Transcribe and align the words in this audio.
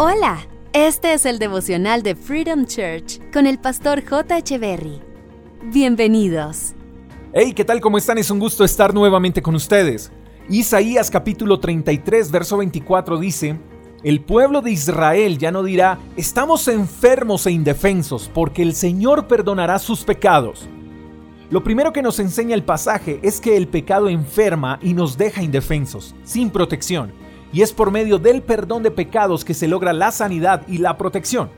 Hola, 0.00 0.46
este 0.72 1.12
es 1.12 1.26
el 1.26 1.40
devocional 1.40 2.04
de 2.04 2.14
Freedom 2.14 2.66
Church 2.66 3.18
con 3.32 3.48
el 3.48 3.58
pastor 3.58 4.04
J. 4.08 4.56
Berry. 4.56 5.00
Bienvenidos. 5.72 6.74
Hey, 7.32 7.52
¿qué 7.52 7.64
tal? 7.64 7.80
¿Cómo 7.80 7.98
están? 7.98 8.16
Es 8.16 8.30
un 8.30 8.38
gusto 8.38 8.62
estar 8.62 8.94
nuevamente 8.94 9.42
con 9.42 9.56
ustedes. 9.56 10.12
Isaías 10.48 11.10
capítulo 11.10 11.58
33, 11.58 12.30
verso 12.30 12.58
24 12.58 13.18
dice, 13.18 13.58
El 14.04 14.20
pueblo 14.20 14.60
de 14.60 14.70
Israel 14.70 15.36
ya 15.36 15.50
no 15.50 15.64
dirá, 15.64 15.98
estamos 16.16 16.68
enfermos 16.68 17.44
e 17.48 17.50
indefensos, 17.50 18.30
porque 18.32 18.62
el 18.62 18.76
Señor 18.76 19.26
perdonará 19.26 19.80
sus 19.80 20.04
pecados. 20.04 20.68
Lo 21.50 21.64
primero 21.64 21.92
que 21.92 22.02
nos 22.02 22.20
enseña 22.20 22.54
el 22.54 22.62
pasaje 22.62 23.18
es 23.24 23.40
que 23.40 23.56
el 23.56 23.66
pecado 23.66 24.08
enferma 24.08 24.78
y 24.80 24.94
nos 24.94 25.18
deja 25.18 25.42
indefensos, 25.42 26.14
sin 26.22 26.50
protección, 26.50 27.10
y 27.52 27.62
es 27.62 27.72
por 27.72 27.90
medio 27.90 28.18
del 28.18 28.42
perdón 28.42 28.82
de 28.82 28.90
pecados 28.90 29.44
que 29.44 29.54
se 29.54 29.68
logra 29.68 29.92
la 29.92 30.10
sanidad 30.12 30.62
y 30.68 30.78
la 30.78 30.96
protección. 30.96 31.50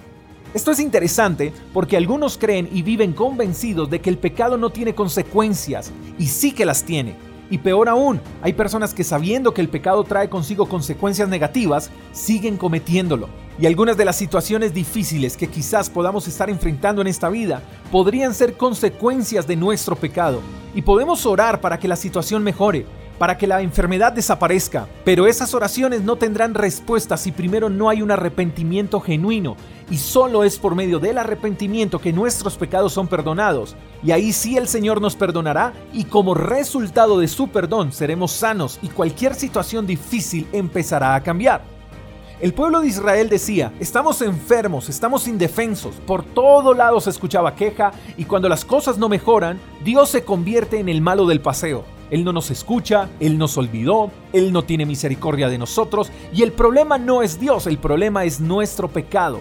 Esto 0.52 0.72
es 0.72 0.80
interesante 0.80 1.52
porque 1.72 1.96
algunos 1.96 2.36
creen 2.36 2.68
y 2.72 2.82
viven 2.82 3.12
convencidos 3.12 3.88
de 3.88 4.00
que 4.00 4.10
el 4.10 4.18
pecado 4.18 4.56
no 4.56 4.70
tiene 4.70 4.94
consecuencias, 4.94 5.92
y 6.18 6.26
sí 6.26 6.52
que 6.52 6.64
las 6.64 6.82
tiene. 6.84 7.14
Y 7.50 7.58
peor 7.58 7.88
aún, 7.88 8.20
hay 8.42 8.52
personas 8.52 8.94
que 8.94 9.02
sabiendo 9.02 9.52
que 9.52 9.60
el 9.60 9.68
pecado 9.68 10.04
trae 10.04 10.28
consigo 10.28 10.66
consecuencias 10.66 11.28
negativas, 11.28 11.90
siguen 12.12 12.56
cometiéndolo. 12.56 13.28
Y 13.60 13.66
algunas 13.66 13.96
de 13.96 14.04
las 14.04 14.16
situaciones 14.16 14.72
difíciles 14.72 15.36
que 15.36 15.48
quizás 15.48 15.90
podamos 15.90 16.26
estar 16.28 16.48
enfrentando 16.48 17.02
en 17.02 17.08
esta 17.08 17.28
vida 17.28 17.62
podrían 17.90 18.34
ser 18.34 18.56
consecuencias 18.56 19.46
de 19.46 19.56
nuestro 19.56 19.96
pecado. 19.96 20.40
Y 20.74 20.82
podemos 20.82 21.26
orar 21.26 21.60
para 21.60 21.78
que 21.78 21.88
la 21.88 21.96
situación 21.96 22.42
mejore, 22.42 22.86
para 23.20 23.36
que 23.36 23.46
la 23.46 23.60
enfermedad 23.60 24.14
desaparezca, 24.14 24.88
pero 25.04 25.26
esas 25.26 25.52
oraciones 25.52 26.00
no 26.00 26.16
tendrán 26.16 26.54
respuesta 26.54 27.18
si 27.18 27.32
primero 27.32 27.68
no 27.68 27.90
hay 27.90 28.00
un 28.00 28.10
arrepentimiento 28.10 28.98
genuino, 28.98 29.58
y 29.90 29.98
solo 29.98 30.42
es 30.42 30.58
por 30.58 30.74
medio 30.74 30.98
del 30.98 31.18
arrepentimiento 31.18 31.98
que 31.98 32.14
nuestros 32.14 32.56
pecados 32.56 32.94
son 32.94 33.08
perdonados, 33.08 33.76
y 34.02 34.12
ahí 34.12 34.32
sí 34.32 34.56
el 34.56 34.68
Señor 34.68 35.02
nos 35.02 35.16
perdonará, 35.16 35.74
y 35.92 36.04
como 36.04 36.32
resultado 36.32 37.18
de 37.18 37.28
su 37.28 37.48
perdón 37.48 37.92
seremos 37.92 38.32
sanos 38.32 38.78
y 38.80 38.88
cualquier 38.88 39.34
situación 39.34 39.86
difícil 39.86 40.48
empezará 40.50 41.14
a 41.14 41.22
cambiar. 41.22 41.60
El 42.40 42.54
pueblo 42.54 42.80
de 42.80 42.88
Israel 42.88 43.28
decía, 43.28 43.70
estamos 43.80 44.22
enfermos, 44.22 44.88
estamos 44.88 45.28
indefensos, 45.28 45.94
por 46.06 46.24
todo 46.24 46.72
lado 46.72 46.98
se 47.02 47.10
escuchaba 47.10 47.54
queja 47.54 47.92
y 48.16 48.24
cuando 48.24 48.48
las 48.48 48.64
cosas 48.64 48.96
no 48.96 49.10
mejoran, 49.10 49.60
Dios 49.84 50.08
se 50.08 50.24
convierte 50.24 50.78
en 50.78 50.88
el 50.88 51.02
malo 51.02 51.26
del 51.26 51.42
paseo. 51.42 51.84
Él 52.10 52.24
no 52.24 52.32
nos 52.32 52.50
escucha, 52.50 53.08
Él 53.20 53.38
nos 53.38 53.56
olvidó, 53.56 54.10
Él 54.32 54.52
no 54.52 54.64
tiene 54.64 54.86
misericordia 54.86 55.48
de 55.48 55.58
nosotros 55.58 56.10
y 56.32 56.42
el 56.42 56.52
problema 56.52 56.98
no 56.98 57.22
es 57.22 57.38
Dios, 57.38 57.66
el 57.66 57.78
problema 57.78 58.24
es 58.24 58.40
nuestro 58.40 58.88
pecado. 58.88 59.40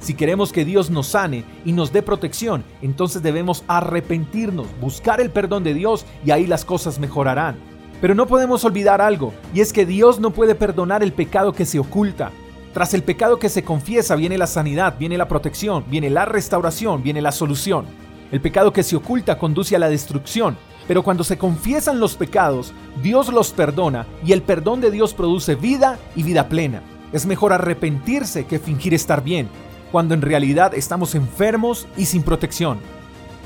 Si 0.00 0.14
queremos 0.14 0.52
que 0.52 0.64
Dios 0.64 0.90
nos 0.90 1.08
sane 1.08 1.44
y 1.64 1.72
nos 1.72 1.92
dé 1.92 2.02
protección, 2.02 2.64
entonces 2.82 3.22
debemos 3.22 3.64
arrepentirnos, 3.66 4.66
buscar 4.80 5.20
el 5.20 5.30
perdón 5.30 5.64
de 5.64 5.74
Dios 5.74 6.06
y 6.24 6.30
ahí 6.30 6.46
las 6.46 6.64
cosas 6.64 6.98
mejorarán. 6.98 7.56
Pero 8.00 8.14
no 8.14 8.26
podemos 8.26 8.64
olvidar 8.64 9.00
algo, 9.00 9.32
y 9.52 9.60
es 9.60 9.72
que 9.72 9.84
Dios 9.84 10.20
no 10.20 10.30
puede 10.30 10.54
perdonar 10.54 11.02
el 11.02 11.12
pecado 11.12 11.52
que 11.52 11.66
se 11.66 11.80
oculta. 11.80 12.30
Tras 12.72 12.94
el 12.94 13.02
pecado 13.02 13.40
que 13.40 13.48
se 13.48 13.64
confiesa 13.64 14.14
viene 14.14 14.38
la 14.38 14.46
sanidad, 14.46 14.96
viene 14.98 15.18
la 15.18 15.26
protección, 15.26 15.84
viene 15.90 16.10
la 16.10 16.24
restauración, 16.24 17.02
viene 17.02 17.20
la 17.20 17.32
solución. 17.32 17.86
El 18.30 18.40
pecado 18.40 18.72
que 18.72 18.82
se 18.82 18.96
oculta 18.96 19.38
conduce 19.38 19.74
a 19.74 19.78
la 19.78 19.88
destrucción, 19.88 20.56
pero 20.86 21.02
cuando 21.02 21.24
se 21.24 21.38
confiesan 21.38 22.00
los 22.00 22.16
pecados, 22.16 22.72
Dios 23.02 23.32
los 23.32 23.52
perdona 23.52 24.06
y 24.24 24.32
el 24.32 24.42
perdón 24.42 24.80
de 24.80 24.90
Dios 24.90 25.14
produce 25.14 25.54
vida 25.54 25.98
y 26.14 26.22
vida 26.22 26.48
plena. 26.48 26.82
Es 27.12 27.26
mejor 27.26 27.52
arrepentirse 27.52 28.46
que 28.46 28.58
fingir 28.58 28.94
estar 28.94 29.22
bien, 29.22 29.48
cuando 29.90 30.14
en 30.14 30.22
realidad 30.22 30.74
estamos 30.74 31.14
enfermos 31.14 31.86
y 31.96 32.06
sin 32.06 32.22
protección. 32.22 32.78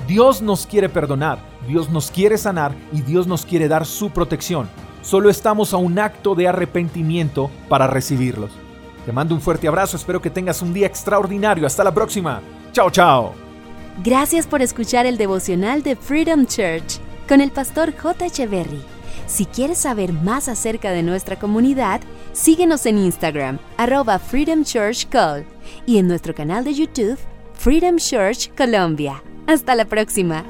Dios 0.09 0.43
nos 0.43 0.67
quiere 0.67 0.89
perdonar, 0.89 1.39
Dios 1.69 1.91
nos 1.91 2.11
quiere 2.11 2.39
sanar 2.39 2.75
y 2.93 3.03
Dios 3.03 3.27
nos 3.27 3.47
quiere 3.47 3.69
dar 3.69 3.87
su 3.87 4.11
protección. 4.11 4.69
Solo 5.03 5.31
estamos 5.31 5.75
a 5.75 5.77
un 5.77 5.99
acto 5.99 6.35
de 6.35 6.49
arrepentimiento 6.49 7.51
para 7.69 7.87
recibirlos. 7.87 8.51
Te 9.05 9.13
mando 9.13 9.35
un 9.35 9.41
fuerte 9.41 9.67
abrazo, 9.67 9.97
espero 9.97 10.23
que 10.23 10.31
tengas 10.31 10.63
un 10.63 10.73
día 10.73 10.87
extraordinario. 10.87 11.67
Hasta 11.67 11.85
la 11.85 11.93
próxima. 11.93 12.41
Chao, 12.73 12.91
chao. 12.91 13.52
Gracias 13.99 14.47
por 14.47 14.63
escuchar 14.63 15.07
el 15.07 15.19
devocional 15.19 15.83
de 15.83 15.97
Freedom 15.97 16.47
Church 16.47 16.99
con 17.29 17.41
el 17.41 17.51
pastor 17.51 17.95
J. 17.97 18.27
Echeverry. 18.27 18.83
Si 19.27 19.47
quieres 19.47 19.79
saber 19.79 20.13
más 20.13 20.49
acerca 20.49 20.91
de 20.91 21.03
nuestra 21.03 21.39
comunidad, 21.39 22.01
síguenos 22.33 22.87
en 22.87 22.99
Instagram, 22.99 23.59
arroba 23.77 24.19
Freedom 24.19 24.65
Church 24.65 25.09
Call, 25.09 25.45
y 25.87 25.99
en 25.99 26.09
nuestro 26.09 26.35
canal 26.35 26.65
de 26.65 26.75
YouTube, 26.75 27.19
Freedom 27.55 27.97
Church 27.97 28.51
Colombia. 28.57 29.23
Hasta 29.47 29.75
la 29.75 29.85
próxima. 29.85 30.45